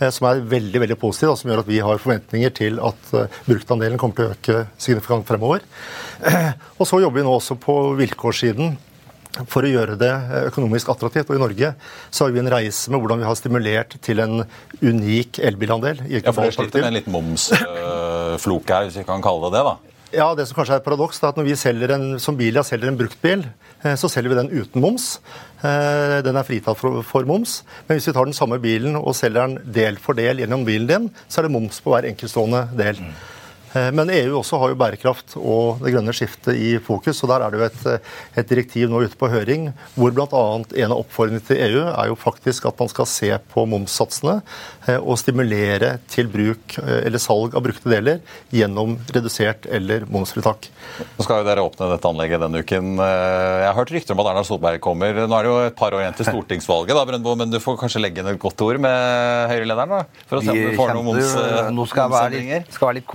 eh, 0.00 0.10
som 0.14 0.28
er 0.30 0.44
veldig 0.50 0.84
veldig 0.84 0.98
positiv, 1.00 1.32
og 1.32 1.40
som 1.40 1.50
gjør 1.50 1.64
at 1.64 1.70
vi 1.70 1.80
har 1.84 2.02
forventninger 2.02 2.54
til 2.56 2.78
at 2.84 3.10
eh, 3.16 3.40
bruktandelen 3.48 4.00
kommer 4.00 4.16
til 4.18 4.28
å 4.28 4.36
øke 4.36 4.62
signifikant 4.80 5.26
fremover. 5.28 5.66
Og 6.80 6.86
så 6.88 7.00
jobber 7.00 7.20
vi 7.20 7.26
nå 7.26 7.34
også 7.36 7.56
på 7.60 7.74
vilkårssiden 7.98 8.78
for 9.48 9.64
å 9.64 9.70
gjøre 9.70 9.96
det 10.00 10.10
eh, 10.10 10.46
økonomisk 10.50 10.90
attraktivt. 10.92 11.30
Og 11.30 11.38
I 11.38 11.42
Norge 11.42 11.74
så 12.10 12.26
har 12.26 12.34
vi 12.34 12.42
en 12.42 12.52
reise 12.52 12.92
med 12.92 13.02
hvordan 13.02 13.22
vi 13.22 13.28
har 13.28 13.38
stimulert 13.38 13.96
til 14.04 14.22
en 14.24 14.42
unik 14.80 15.42
elbilandel. 15.50 16.02
Ja, 16.10 16.24
for 16.32 16.46
det 16.46 16.56
sliter 16.56 16.82
med 16.82 16.90
en 16.90 16.98
liten 16.98 17.14
momsflok 17.14 18.74
her, 18.74 18.88
hvis 18.88 19.00
vi 19.02 19.06
kan 19.08 19.24
kalle 19.24 19.48
det 19.48 19.58
det. 19.58 19.64
da. 19.70 19.89
Ja, 20.10 20.32
det 20.34 20.48
som 20.48 20.56
kanskje 20.58 20.74
er 20.74 20.80
et 20.80 20.86
paradoks, 20.86 21.20
er 21.22 21.28
at 21.28 21.36
når 21.38 21.46
vi 21.46 21.54
selger 21.58 21.92
en, 21.94 22.06
som 22.18 22.34
Bilia 22.38 22.64
selger 22.66 22.90
en 22.90 22.96
bruktbil, 22.98 23.44
eh, 23.84 23.94
så 23.94 24.08
selger 24.10 24.32
vi 24.32 24.38
den 24.40 24.50
uten 24.50 24.82
moms. 24.82 25.20
Eh, 25.62 26.18
Den 26.26 26.36
er 26.36 26.46
fritatt 26.46 26.78
for, 26.78 27.26
moms. 27.28 27.60
Men 27.86 27.96
hvis 27.96 28.08
vi 28.08 28.14
tar 28.16 28.26
den 28.26 28.34
samme 28.34 28.58
bilen 28.58 28.96
og 28.98 29.14
selger 29.14 29.46
den 29.46 29.72
del 29.72 30.00
for 30.02 30.18
del 30.18 30.42
gjennom 30.42 30.64
bilen 30.66 30.88
din, 30.90 31.10
så 31.28 31.40
er 31.40 31.46
det 31.46 31.54
moms 31.54 31.78
på 31.80 31.94
hver 31.94 32.08
enkeltstående 32.10 32.64
del. 32.74 32.98
Eh, 32.98 33.38
Men 33.94 34.10
EU 34.10 34.34
også 34.40 34.58
har 34.58 34.72
jo 34.72 34.78
bærekraft 34.80 35.36
og 35.38 35.78
det 35.84 35.92
grønne 35.94 36.12
skiftet 36.16 36.56
i 36.58 36.72
fokus. 36.82 37.20
og 37.22 37.30
Der 37.30 37.44
er 37.46 37.52
det 37.54 37.60
jo 37.60 37.66
et, 37.68 37.82
eh, 37.86 38.40
et 38.42 38.48
direktiv 38.50 38.90
nå 38.90 39.02
ute 39.04 39.18
på 39.20 39.28
høring 39.30 39.68
hvor 39.94 40.10
bl.a. 40.14 40.26
en 40.26 40.90
av 40.94 40.98
oppfordringene 41.04 41.44
til 41.46 41.60
EU 41.68 41.84
er 41.86 42.10
jo 42.10 42.16
faktisk 42.18 42.66
at 42.66 42.78
man 42.82 42.90
skal 42.90 43.06
se 43.06 43.30
på 43.52 43.64
momssatsene 43.70 44.40
eh, 44.88 44.98
og 44.98 45.18
stimulere 45.22 45.92
til 46.10 46.26
bruk 46.32 46.76
eh, 46.82 47.06
eller 47.06 47.22
salg 47.22 47.54
av 47.54 47.62
brukte 47.62 47.90
deler 47.92 48.20
gjennom 48.54 48.96
redusert 49.14 49.68
eller 49.70 50.06
momsfritak. 50.10 50.66
Nå 51.16 51.26
skal 51.26 51.42
jo 51.44 51.48
dere 51.48 51.64
åpne 51.66 51.90
dette 51.92 52.10
anlegget 52.10 52.42
denne 52.42 52.64
uken. 52.64 52.90
Eh, 52.98 53.56
Jeg 53.60 53.68
har 53.70 53.78
hørt 53.78 53.94
rykter 53.94 54.16
om 54.16 54.24
at 54.24 54.32
Erna 54.32 54.44
Solberg 54.46 54.82
kommer. 54.82 55.14
Nå 55.14 55.38
er 55.38 55.46
det 55.46 55.52
jo 55.52 55.58
et 55.68 55.78
par 55.78 55.94
år 55.94 56.02
igjen 56.04 56.18
til 56.18 56.26
stortingsvalget, 56.32 56.96
da, 56.96 57.06
Brøndbo, 57.06 57.36
men 57.38 57.54
du 57.54 57.60
får 57.62 57.78
kanskje 57.84 58.02
legge 58.02 58.24
inn 58.24 58.32
et 58.34 58.40
godt 58.42 58.66
ord 58.66 58.80
med 58.82 59.50
Høyre-lederen? 59.54 60.06
For 60.26 60.40
å 60.40 60.44
se 60.44 60.50
om 60.50 60.58
du 60.58 60.76
får 60.78 60.94
noen 60.96 61.06
moms, 61.12 61.32
eh, 61.38 61.70
Nå 61.70 61.86
skal 61.86 62.06
jeg 62.08 62.16
være 62.16 62.34
litt, 62.34 62.74
skal 62.74 62.90
være 62.90 62.98
litt 63.00 63.08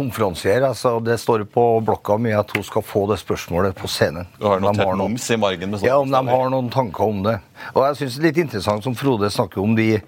konferansier. 0.46 0.68
Altså, 0.68 1.00
det 1.04 1.18
står 1.20 1.44
på 1.52 1.82
blokka 1.86 2.18
mye 2.20 2.38
at 2.40 2.52
hun 2.56 2.64
skal 2.64 2.82
få 2.84 3.06
det 3.10 3.20
spørsmålet 3.20 3.76
på 3.76 3.88
scenen. 3.88 4.26
Du 4.40 4.46
har 4.48 4.58
Om 4.58 4.74
de 4.76 4.84
noen- 4.84 4.98
moms 4.98 5.30
i 5.32 5.38
margen 5.38 5.78
Ja, 5.84 5.98
om 5.98 6.10
de 6.10 6.16
har 6.28 6.50
noen 6.50 6.70
tanker 6.72 7.04
om 7.04 7.24
det. 7.24 7.40
Og 7.76 7.84
jeg 7.88 7.96
synes 7.96 8.16
det 8.16 8.24
er 8.24 8.28
litt 8.28 8.38
interessant 8.52 8.84
som 8.84 8.96
Frode 8.96 9.30
snakker 9.30 9.62
om 9.64 9.76
de, 9.76 10.02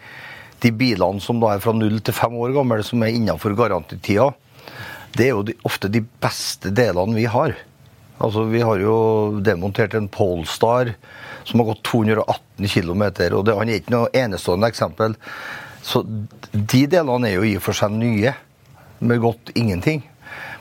de 0.61 0.71
bilene 0.71 1.19
som 1.21 1.39
da 1.39 1.55
er 1.55 1.59
fra 1.59 1.73
null 1.73 1.99
til 1.99 2.13
fem 2.13 2.33
år 2.33 2.53
gamle, 2.53 2.83
som 2.83 3.01
er 3.03 3.07
innenfor 3.09 3.55
garantitida. 3.55 4.33
Det 5.15 5.25
er 5.25 5.29
jo 5.33 5.43
de, 5.43 5.53
ofte 5.65 5.89
de 5.89 6.01
beste 6.21 6.69
delene 6.73 7.15
vi 7.15 7.25
har. 7.25 7.55
Altså, 8.19 8.45
Vi 8.49 8.61
har 8.61 8.77
jo 8.77 9.39
demontert 9.41 9.93
en 9.93 10.07
Polestar 10.07 10.95
som 11.45 11.59
har 11.59 11.67
gått 11.73 11.83
218 11.83 12.67
km, 12.67 13.03
og 13.37 13.45
det, 13.45 13.55
han 13.55 13.69
er 13.69 13.79
ikke 13.79 13.91
noe 13.93 14.09
enestående 14.13 14.67
eksempel. 14.67 15.15
Så 15.81 16.03
de 16.51 16.85
delene 16.87 17.29
er 17.29 17.35
jo 17.37 17.43
i 17.43 17.55
og 17.55 17.61
for 17.61 17.73
seg 17.73 17.91
nye, 17.91 18.33
med 18.99 19.21
godt 19.21 19.51
ingenting. 19.55 20.03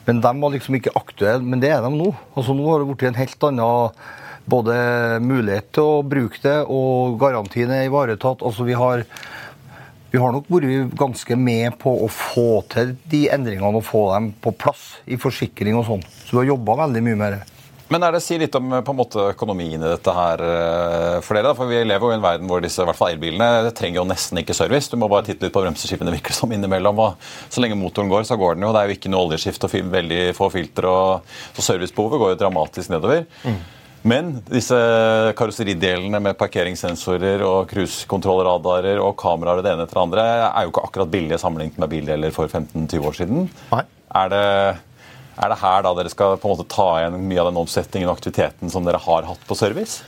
Men 0.06 0.22
de 0.22 0.32
var 0.40 0.54
liksom 0.54 0.78
ikke 0.78 0.94
aktuelle, 0.98 1.42
men 1.42 1.62
det 1.62 1.72
er 1.74 1.82
de 1.82 1.90
nå. 1.90 2.12
Altså 2.36 2.54
Nå 2.54 2.66
har 2.70 2.82
det 2.82 2.88
blitt 2.92 3.08
en 3.08 3.18
helt 3.18 3.46
annen 3.48 3.98
både 4.46 4.76
mulighet 5.26 5.72
til 5.74 5.88
å 5.96 6.04
bruke 6.06 6.38
det, 6.44 6.60
og 6.70 7.16
garantien 7.18 7.72
er 7.74 7.88
ivaretatt. 7.88 8.44
Altså 8.46 8.66
vi 8.68 8.76
har, 8.78 9.02
vi 10.12 10.20
har 10.22 10.34
nok 10.34 10.46
vært 10.52 10.94
ganske 10.98 11.38
med 11.40 11.74
på 11.82 11.96
å 12.04 12.10
få 12.12 12.62
til 12.70 12.94
de 13.10 13.24
endringene 13.34 13.82
og 13.82 13.86
få 13.88 14.06
dem 14.14 14.30
på 14.42 14.54
plass 14.54 14.92
i 15.10 15.18
forsikring 15.18 15.78
og 15.80 15.88
sånn. 15.90 16.06
Så 16.22 16.36
vi 16.36 16.44
har 16.44 16.52
jobba 16.54 16.78
veldig 16.84 17.02
mye 17.08 17.20
med 17.24 17.38
det. 17.38 17.55
Men 17.92 18.02
er 18.02 18.16
det 18.16 18.22
si 18.24 18.34
litt 18.40 18.54
om 18.58 18.72
eh, 18.74 18.82
på 18.82 18.94
en 18.94 18.98
måte 18.98 19.28
økonomien 19.30 19.78
i 19.78 19.90
dette 19.92 20.14
her 20.14 20.42
eh, 20.42 21.18
for 21.22 21.38
dere? 21.38 21.52
da? 21.52 21.54
For 21.58 21.70
Vi 21.70 21.84
lever 21.86 22.02
jo 22.02 22.10
i 22.14 22.16
en 22.16 22.24
verden 22.24 22.50
hvor 22.50 22.64
disse 22.64 22.82
i 22.82 22.88
hvert 22.88 22.98
fall 22.98 23.14
elbilene 23.14 23.70
trenger 23.76 24.00
jo 24.00 24.08
nesten 24.10 24.42
ikke 24.42 24.56
service. 24.58 24.90
Du 24.90 24.98
må 24.98 25.10
bare 25.12 25.28
titte 25.28 25.46
litt 25.46 25.54
på 25.54 25.62
bremseskipene 25.62 26.14
virker 26.18 26.34
som 26.34 26.52
innimellom. 26.52 26.98
og 27.04 27.30
Så 27.52 27.62
lenge 27.62 27.78
motoren 27.78 28.10
går, 28.10 28.26
så 28.26 28.38
går 28.40 28.58
den 28.58 28.66
jo. 28.66 28.74
Det 28.74 28.82
er 28.82 28.90
jo 28.90 28.98
ikke 28.98 29.14
noe 29.14 29.28
oljeskift 29.28 29.68
og 29.68 29.78
veldig 29.94 30.20
få 30.36 30.50
filtre. 30.54 30.98
Så 31.56 31.66
servicebehovet 31.70 32.22
går 32.22 32.34
jo 32.34 32.42
dramatisk 32.42 32.94
nedover. 32.94 33.26
Men 34.06 34.36
disse 34.46 34.76
karosseridelene 35.38 36.20
med 36.22 36.36
parkeringssensorer 36.38 37.42
og 37.42 37.70
cruisekontrollradarer 37.72 39.00
og 39.02 39.16
kameraer 39.18 39.58
og 39.58 39.66
det 39.66 39.72
ene 39.72 39.86
etter 39.86 39.98
det 39.98 40.04
andre 40.04 40.26
er 40.46 40.66
jo 40.66 40.70
ikke 40.70 40.84
akkurat 40.86 41.10
billige 41.10 41.40
sammenlignet 41.42 41.80
med 41.82 41.90
bildeler 41.90 42.34
for 42.34 42.46
15-20 42.46 43.08
år 43.10 43.16
siden. 43.18 43.48
Nei. 43.72 43.82
Er 44.20 44.30
det, 44.30 44.44
er 45.36 45.52
det 45.52 45.58
her 45.60 45.84
da 45.84 45.92
dere 45.98 46.12
skal 46.12 46.36
på 46.40 46.48
en 46.48 46.54
måte 46.54 46.68
ta 46.72 46.86
igjen 47.00 47.18
mye 47.28 47.42
av 47.42 47.50
den 47.50 47.60
omsetningen 47.60 48.08
og 48.08 48.16
aktiviteten 48.16 48.72
som 48.72 48.86
dere 48.86 49.00
har 49.04 49.26
hatt 49.28 49.42
på 49.48 49.58
service? 49.58 50.00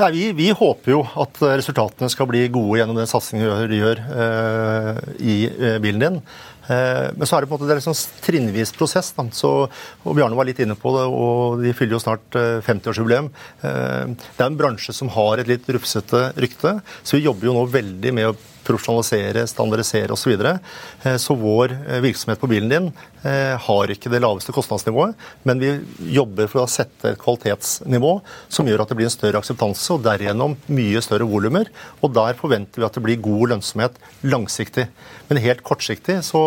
Nei, 0.00 0.10
vi, 0.14 0.24
vi 0.36 0.48
håper 0.56 0.94
jo 0.96 1.02
at 1.22 1.42
resultatene 1.42 2.10
skal 2.12 2.28
bli 2.30 2.46
gode 2.52 2.80
gjennom 2.80 2.98
den 2.98 3.10
satsingen 3.10 3.68
de 3.70 3.82
gjør, 3.82 4.02
eh, 4.24 5.04
i 5.22 5.36
eh, 5.50 5.78
bilen 5.82 6.02
din. 6.02 6.22
Eh, 6.70 7.08
men 7.16 7.26
så 7.26 7.36
er 7.36 7.42
det 7.42 7.50
på 7.50 7.56
en 7.56 7.60
måte 7.60 7.68
det 7.68 7.76
er 7.76 7.82
en 7.82 7.88
sånn 7.88 8.20
trinnvis 8.24 8.74
prosess. 8.76 9.12
Da. 9.16 9.26
Så, 9.34 9.50
og 9.66 10.16
Bjarne 10.16 10.38
var 10.38 10.48
litt 10.48 10.62
inne 10.62 10.76
på 10.78 10.94
det, 10.96 11.04
og 11.10 11.62
de 11.62 11.74
fyller 11.76 11.98
jo 11.98 12.02
snart 12.02 12.38
eh, 12.38 12.60
50-årsjubileum. 12.66 13.30
Eh, 13.66 14.14
det 14.14 14.38
er 14.38 14.48
en 14.48 14.58
bransje 14.60 14.94
som 14.96 15.10
har 15.16 15.42
et 15.42 15.50
litt 15.50 15.68
rufsete 15.76 16.30
rykte, 16.42 16.78
så 17.02 17.18
vi 17.18 17.26
jobber 17.26 17.50
jo 17.50 17.56
nå 17.58 17.66
veldig 17.72 18.14
med 18.18 18.30
å 18.30 18.36
profesjonalisere, 18.66 19.46
standardisere 19.50 20.12
osv. 20.12 20.22
Så, 20.22 20.30
videre. 20.30 20.58
Eh, 21.02 21.18
så 21.20 21.36
vår 21.38 21.74
virksomhet 22.04 22.40
på 22.40 22.50
bilen 22.50 22.70
din 22.72 22.92
har 23.22 23.90
ikke 23.92 24.10
det 24.10 24.18
laveste 24.18 24.50
kostnadsnivået, 24.50 25.12
men 25.46 25.60
vi 25.62 25.68
jobber 26.10 26.48
for 26.50 26.64
å 26.64 26.70
sette 26.70 27.12
et 27.12 27.20
kvalitetsnivå 27.22 28.16
som 28.50 28.66
gjør 28.66 28.82
at 28.82 28.90
det 28.90 28.96
blir 28.98 29.06
en 29.06 29.14
større 29.14 29.38
akseptanse, 29.38 29.86
og 29.94 30.02
derigjennom 30.02 30.56
mye 30.74 31.02
større 31.06 31.28
volumer. 31.30 31.70
Og 32.02 32.10
der 32.16 32.34
forventer 32.40 32.82
vi 32.82 32.88
at 32.88 32.98
det 32.98 33.04
blir 33.04 33.22
god 33.22 33.52
lønnsomhet 33.54 34.00
langsiktig. 34.26 34.88
Men 35.28 35.42
helt 35.44 35.62
kortsiktig 35.66 36.18
så, 36.26 36.42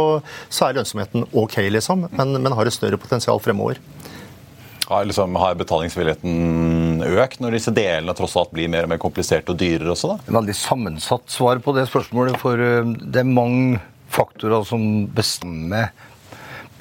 så 0.49 0.67
er 0.67 0.81
lønnsomheten 0.81 1.29
OK, 1.31 1.61
liksom, 1.71 2.09
men, 2.11 2.35
men 2.41 2.57
har 2.59 2.67
et 2.67 2.75
større 2.75 2.99
potensial 2.99 3.39
fremover. 3.39 3.79
Har, 4.85 5.05
liksom, 5.07 5.35
har 5.41 5.55
betalingsvilligheten 5.57 6.74
økt 7.03 7.41
når 7.43 7.57
disse 7.57 7.73
delene 7.75 8.15
tross 8.17 8.35
alt 8.39 8.53
blir 8.55 8.69
mer 8.71 8.87
og 8.87 8.93
mer 8.93 9.01
kompliserte 9.01 9.53
og 9.53 9.59
dyrere 9.59 9.91
også? 9.93 10.13
da? 10.13 10.35
Veldig 10.39 10.55
sammensatt 10.57 11.29
svar 11.33 11.61
på 11.63 11.75
det 11.75 11.87
spørsmålet. 11.89 12.39
For 12.41 12.61
eh, 12.61 12.95
det 13.03 13.23
er 13.23 13.29
mange 13.29 13.81
faktorer 14.15 14.63
som 14.67 15.05
bestemmer 15.15 15.91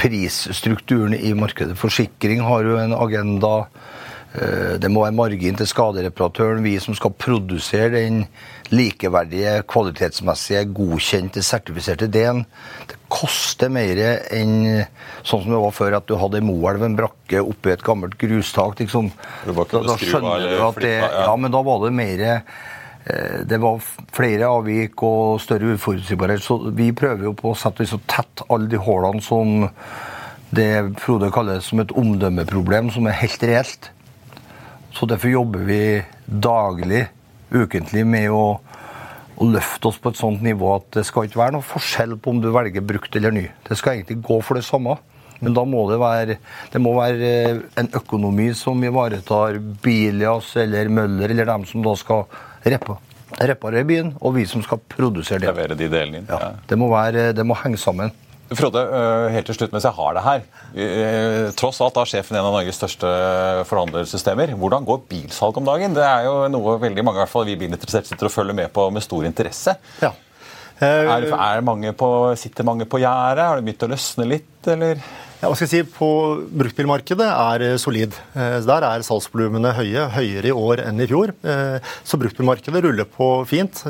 prisstrukturen 0.00 1.14
i 1.14 1.32
markedet. 1.38 1.76
Forsikring 1.78 2.42
har 2.44 2.66
jo 2.66 2.78
en 2.82 2.94
agenda. 2.96 3.54
Eh, 4.34 4.74
det 4.82 4.90
må 4.90 5.04
være 5.04 5.14
margin 5.14 5.58
til 5.58 5.68
skadereparatøren. 5.70 6.64
Vi 6.64 6.74
som 6.82 6.96
skal 6.98 7.14
produsere 7.14 7.92
den 7.94 8.24
likeverdige, 8.74 9.60
kvalitetsmessige, 9.70 10.64
godkjente, 10.74 11.42
sertifiserte 11.44 12.08
D-en. 12.10 12.42
Det 12.90 12.98
koster 13.12 13.70
mer 13.70 14.00
enn 14.34 14.56
sånn 15.22 15.44
som 15.44 15.52
det 15.52 15.62
var 15.62 15.74
før, 15.76 15.98
at 16.00 16.08
du 16.10 16.16
hadde 16.18 16.42
i 16.42 16.46
Moelv 16.46 16.82
en 16.82 16.98
brakke 16.98 17.44
oppi 17.44 17.74
et 17.76 17.86
gammelt 17.86 18.18
grustak. 18.18 18.82
Liksom. 18.82 19.12
Da, 19.46 19.68
da 19.70 19.98
skjønner 20.00 20.48
du 20.50 20.56
at 20.66 20.82
det 20.82 20.96
Ja, 21.04 21.34
men 21.38 21.54
da 21.54 21.62
var 21.62 21.84
det 21.84 21.94
mer 21.94 22.26
eh, 22.26 23.38
det 23.46 23.60
var 23.62 23.78
flere 24.16 24.50
avvik 24.50 25.06
og 25.06 25.38
større 25.44 25.76
uforutsigbarhet. 25.78 26.42
Så 26.42 26.58
vi 26.74 26.90
prøver 26.96 27.30
jo 27.30 27.36
på 27.38 27.52
å 27.52 27.58
sette 27.58 27.86
så 27.86 28.02
tett 28.10 28.42
alle 28.48 28.66
de 28.72 28.82
hullene 28.82 29.22
som 29.22 29.70
det 30.54 30.70
Frode 31.02 31.30
kaller 31.34 31.62
som 31.62 31.80
et 31.82 31.92
omdømmeproblem, 31.98 32.90
som 32.94 33.06
er 33.10 33.22
helt 33.22 33.46
reelt. 33.46 33.94
Så 34.94 35.06
derfor 35.10 35.32
jobber 35.32 35.64
vi 35.66 35.80
daglig, 36.24 37.06
ukentlig, 37.50 38.04
med 38.06 38.28
å, 38.30 38.44
å, 39.34 39.48
løfte 39.50 39.90
oss 39.90 39.98
på 39.98 40.12
et 40.12 40.20
sånt 40.20 40.44
nivå 40.44 40.70
at 40.76 40.86
det 40.98 41.04
skal 41.08 41.26
ikke 41.26 41.40
være 41.40 41.56
noe 41.56 41.66
forskjell 41.66 42.14
på 42.22 42.34
om 42.34 42.42
du 42.42 42.52
velger 42.54 42.84
brukt 42.86 43.18
eller 43.18 43.34
ny. 43.34 43.48
Det 43.66 43.78
skal 43.78 43.98
egentlig 43.98 44.20
gå 44.22 44.38
for 44.46 44.60
det 44.60 44.66
samme. 44.66 44.96
Men 45.42 45.56
da 45.56 45.64
må 45.66 45.82
det 45.90 45.98
være, 46.00 46.38
det 46.72 46.80
må 46.80 46.94
være 46.96 47.30
eh, 47.50 47.62
en 47.80 47.90
økonomi 47.98 48.52
som 48.56 48.78
ivaretar 48.86 49.58
Bilias 49.82 50.54
eller 50.62 50.88
Møller 50.88 51.34
eller 51.34 51.50
dem 51.50 51.66
som 51.68 51.82
da 51.84 51.96
skal 51.98 52.22
repa, 52.64 52.96
reparere 53.42 53.84
bilen, 53.88 54.12
og 54.22 54.38
vi 54.38 54.46
som 54.48 54.62
skal 54.64 54.80
produsere 54.94 55.42
det. 55.42 55.50
Levere 55.50 55.76
de 55.76 55.90
delene 55.90 56.22
inn. 56.22 56.30
Ja, 56.30 56.54
det, 56.70 56.78
må 56.80 56.88
være, 56.92 57.32
det 57.36 57.44
må 57.44 57.58
henge 57.60 57.82
sammen. 57.82 58.14
Frode, 58.52 58.82
øh, 58.84 59.30
helt 59.32 59.46
til 59.48 59.56
slutt 59.56 59.72
mens 59.72 59.86
jeg 59.86 59.96
har 59.96 60.16
det 60.16 60.24
her. 60.24 60.42
Øh, 60.76 61.46
tross 61.56 61.80
alt 61.80 61.96
er 61.96 62.10
sjefen 62.10 62.36
en 62.36 62.44
av 62.44 62.52
Norges 62.52 62.76
største 62.76 63.08
forhandlersystemer. 63.70 64.52
Hvordan 64.60 64.84
går 64.84 65.06
bilsalg 65.08 65.60
om 65.60 65.64
dagen? 65.68 65.96
Det 65.96 66.04
er 66.04 66.26
jo 66.28 66.34
noe 66.52 66.76
veldig 66.82 67.06
mange 67.06 67.22
i 67.22 67.24
hvert 67.24 67.32
fall 67.32 67.48
vi 67.48 67.56
bilinteresserte 67.62 68.12
sitter 68.12 68.28
og 68.28 68.34
følger 68.34 68.58
med 68.60 68.72
på 68.74 68.86
med 68.92 69.04
stor 69.06 69.24
interesse. 69.24 69.76
Ja. 70.04 70.12
Er, 70.84 71.28
er 71.30 71.64
mange 71.64 71.92
på, 71.96 72.08
sitter 72.36 72.66
mange 72.66 72.84
på 72.90 72.98
gjerdet? 73.00 73.46
Har 73.46 73.60
det 73.60 73.64
begynt 73.64 73.86
å 73.86 73.92
løsne 73.94 74.26
litt, 74.28 74.58
eller? 74.68 75.00
Ja, 75.44 75.50
hva 75.50 75.58
skal 75.58 75.68
jeg 75.68 75.84
si, 75.84 75.92
på 75.92 76.06
Bruktbilmarkedet 76.56 77.24
er 77.28 77.62
eh, 77.66 77.74
solid. 77.76 78.14
Eh, 78.32 78.54
der 78.64 78.84
er 78.88 79.02
salgsvolumene 79.04 79.74
høye, 79.76 80.06
høyere 80.14 80.48
i 80.48 80.54
år 80.56 80.80
enn 80.86 81.02
i 81.04 81.06
fjor. 81.10 81.34
Eh, 81.44 81.90
så 82.08 82.16
bruktbilmarkedet 82.22 82.80
ruller 82.86 83.04
på 83.04 83.26
fint. 83.50 83.82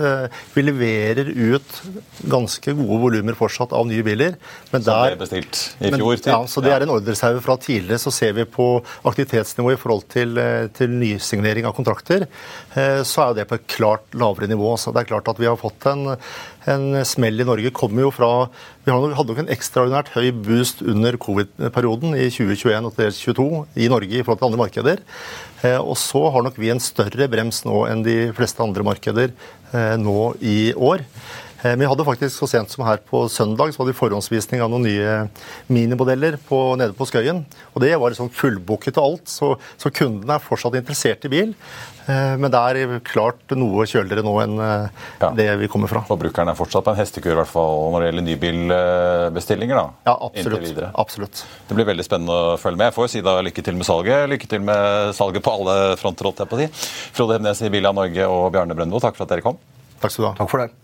Vi 0.51 0.65
leverer 0.65 1.31
ut 1.31 1.77
ganske 2.27 2.75
gode 2.75 2.99
volumer 3.05 3.39
fortsatt 3.39 3.71
av 3.77 3.87
nye 3.87 4.03
biler. 4.03 4.35
Men 4.73 4.83
Som 4.83 4.99
ble 5.05 5.21
bestilt 5.21 5.61
i 5.79 5.93
fjor? 5.95 6.17
Men, 6.17 6.33
ja, 6.33 6.41
så 6.51 6.65
det 6.65 6.75
er 6.75 6.89
en 6.89 6.95
ordreserve 6.97 7.45
fra 7.45 7.55
tidligere. 7.63 8.03
Så 8.03 8.11
ser 8.17 8.35
vi 8.35 8.49
på 8.51 8.67
aktivitetsnivå 9.07 9.77
i 9.77 9.79
forhold 9.79 10.09
til, 10.11 10.35
til 10.75 10.99
nysignering 11.05 11.71
av 11.71 11.77
kontrakter, 11.79 12.27
så 12.75 13.29
er 13.29 13.39
det 13.39 13.47
på 13.47 13.61
et 13.61 13.69
klart 13.71 14.19
lavere 14.19 14.51
nivå. 14.51 14.75
Så 14.81 14.91
det 14.91 15.05
er 15.05 15.13
klart 15.13 15.31
at 15.31 15.39
vi 15.39 15.47
har 15.47 15.61
fått 15.61 15.87
en 15.93 16.17
en 16.71 17.05
smell 17.05 17.43
i 17.43 17.47
Norge 17.47 17.73
kommer 17.77 18.07
jo 18.07 18.13
fra 18.15 18.31
Vi 18.85 18.93
hadde 18.93 19.29
nok 19.29 19.41
en 19.43 19.53
ekstraordinært 19.53 20.13
høy 20.15 20.31
boost 20.45 20.83
under 20.85 21.19
covid-perioden 21.21 22.17
i 22.17 22.29
2021 22.33 22.89
og 22.89 22.97
2022 22.97 23.49
i 23.85 23.91
Norge 23.93 24.19
i 24.19 24.25
forhold 24.25 24.41
til 24.41 24.49
andre 24.51 24.63
markeder. 24.63 25.03
Eh, 25.65 25.79
og 25.81 25.97
så 26.01 26.23
har 26.33 26.45
nok 26.47 26.59
vi 26.61 26.73
en 26.73 26.83
større 26.83 27.29
brems 27.33 27.63
nå 27.69 27.85
enn 27.91 28.05
de 28.07 28.19
fleste 28.37 28.65
andre 28.65 28.87
markeder 28.87 29.33
eh, 29.73 29.97
nå 30.01 30.35
i 30.41 30.73
år. 30.77 31.05
Eh, 31.65 31.73
men 31.73 31.85
vi 31.85 31.89
hadde 31.89 32.07
faktisk 32.07 32.37
så 32.37 32.49
sent 32.51 32.73
som 32.73 32.85
her 32.87 33.01
på 33.09 33.25
søndag 33.33 33.73
så 33.73 33.83
hadde 33.83 33.95
vi 33.95 33.99
forhåndsvisning 33.99 34.63
av 34.65 34.71
noen 34.73 34.85
nye 34.85 35.17
minimodeller 35.73 36.37
på, 36.49 36.61
nede 36.81 36.97
på 36.97 37.09
Skøyen. 37.09 37.45
Og 37.73 37.85
det 37.85 37.95
var 37.97 38.13
liksom 38.13 38.31
fullbooket 38.35 39.01
og 39.01 39.09
alt, 39.09 39.33
så, 39.33 39.55
så 39.81 39.93
kundene 39.95 40.37
er 40.37 40.45
fortsatt 40.45 40.77
interessert 40.79 41.25
i 41.25 41.33
bil. 41.33 41.55
Eh, 42.05 42.35
men 42.41 42.53
det 42.53 42.61
er 42.61 43.01
klart 43.07 43.55
noe 43.57 43.87
kjøligere 43.89 44.25
nå 44.27 44.35
enn 44.43 44.61
eh, 44.61 45.05
ja. 45.23 45.33
det 45.37 45.49
vi 45.63 45.71
kommer 45.73 45.89
fra. 45.89 46.05
Forbrukeren 46.09 46.53
er 46.53 46.59
fortsatt 46.59 46.85
på 46.85 46.93
en 46.93 47.01
hestekur 47.01 47.33
i 47.33 47.39
hvert 47.41 47.53
fall 47.53 47.89
når 47.95 48.05
det 48.05 48.11
gjelder 48.11 48.29
nybilbestillinger? 48.29 49.81
da? 49.81 50.13
Ja, 50.13 50.19
absolutt. 50.29 50.85
absolutt. 50.93 51.45
Det 51.69 51.79
blir 51.79 51.89
veldig 51.89 52.07
spennende 52.07 52.37
å 52.37 52.55
følge 52.61 52.83
med. 52.83 52.91
Jeg 52.91 52.99
får 52.99 53.09
jo 53.09 53.15
si 53.17 53.25
da 53.25 53.39
lykke 53.49 53.65
til 53.65 53.81
med 53.81 53.89
salget. 53.89 54.29
Lykke 54.35 54.53
til 54.53 54.65
med 54.69 55.17
salget 55.17 55.45
på 55.45 55.57
alle 55.57 55.81
fronter, 56.01 56.29
holdt 56.29 56.45
jeg 56.45 56.53
på 56.53 56.61
å 56.61 56.65
si. 56.65 56.71
Frode 57.17 57.39
Hemnes 57.39 57.65
i 57.65 57.73
Bilia 57.73 57.97
Norge 57.97 58.29
og 58.29 58.51
Bjarne 58.53 58.77
Brøndbo, 58.77 59.01
takk 59.01 59.17
for 59.17 59.25
at 59.25 59.33
dere 59.37 59.47
kom. 59.47 59.61
Takk 60.03 60.13
skal 60.13 60.27
du 60.27 60.33
ha. 60.35 60.39
Takk 60.45 60.53
for 60.53 60.67
det. 60.67 60.84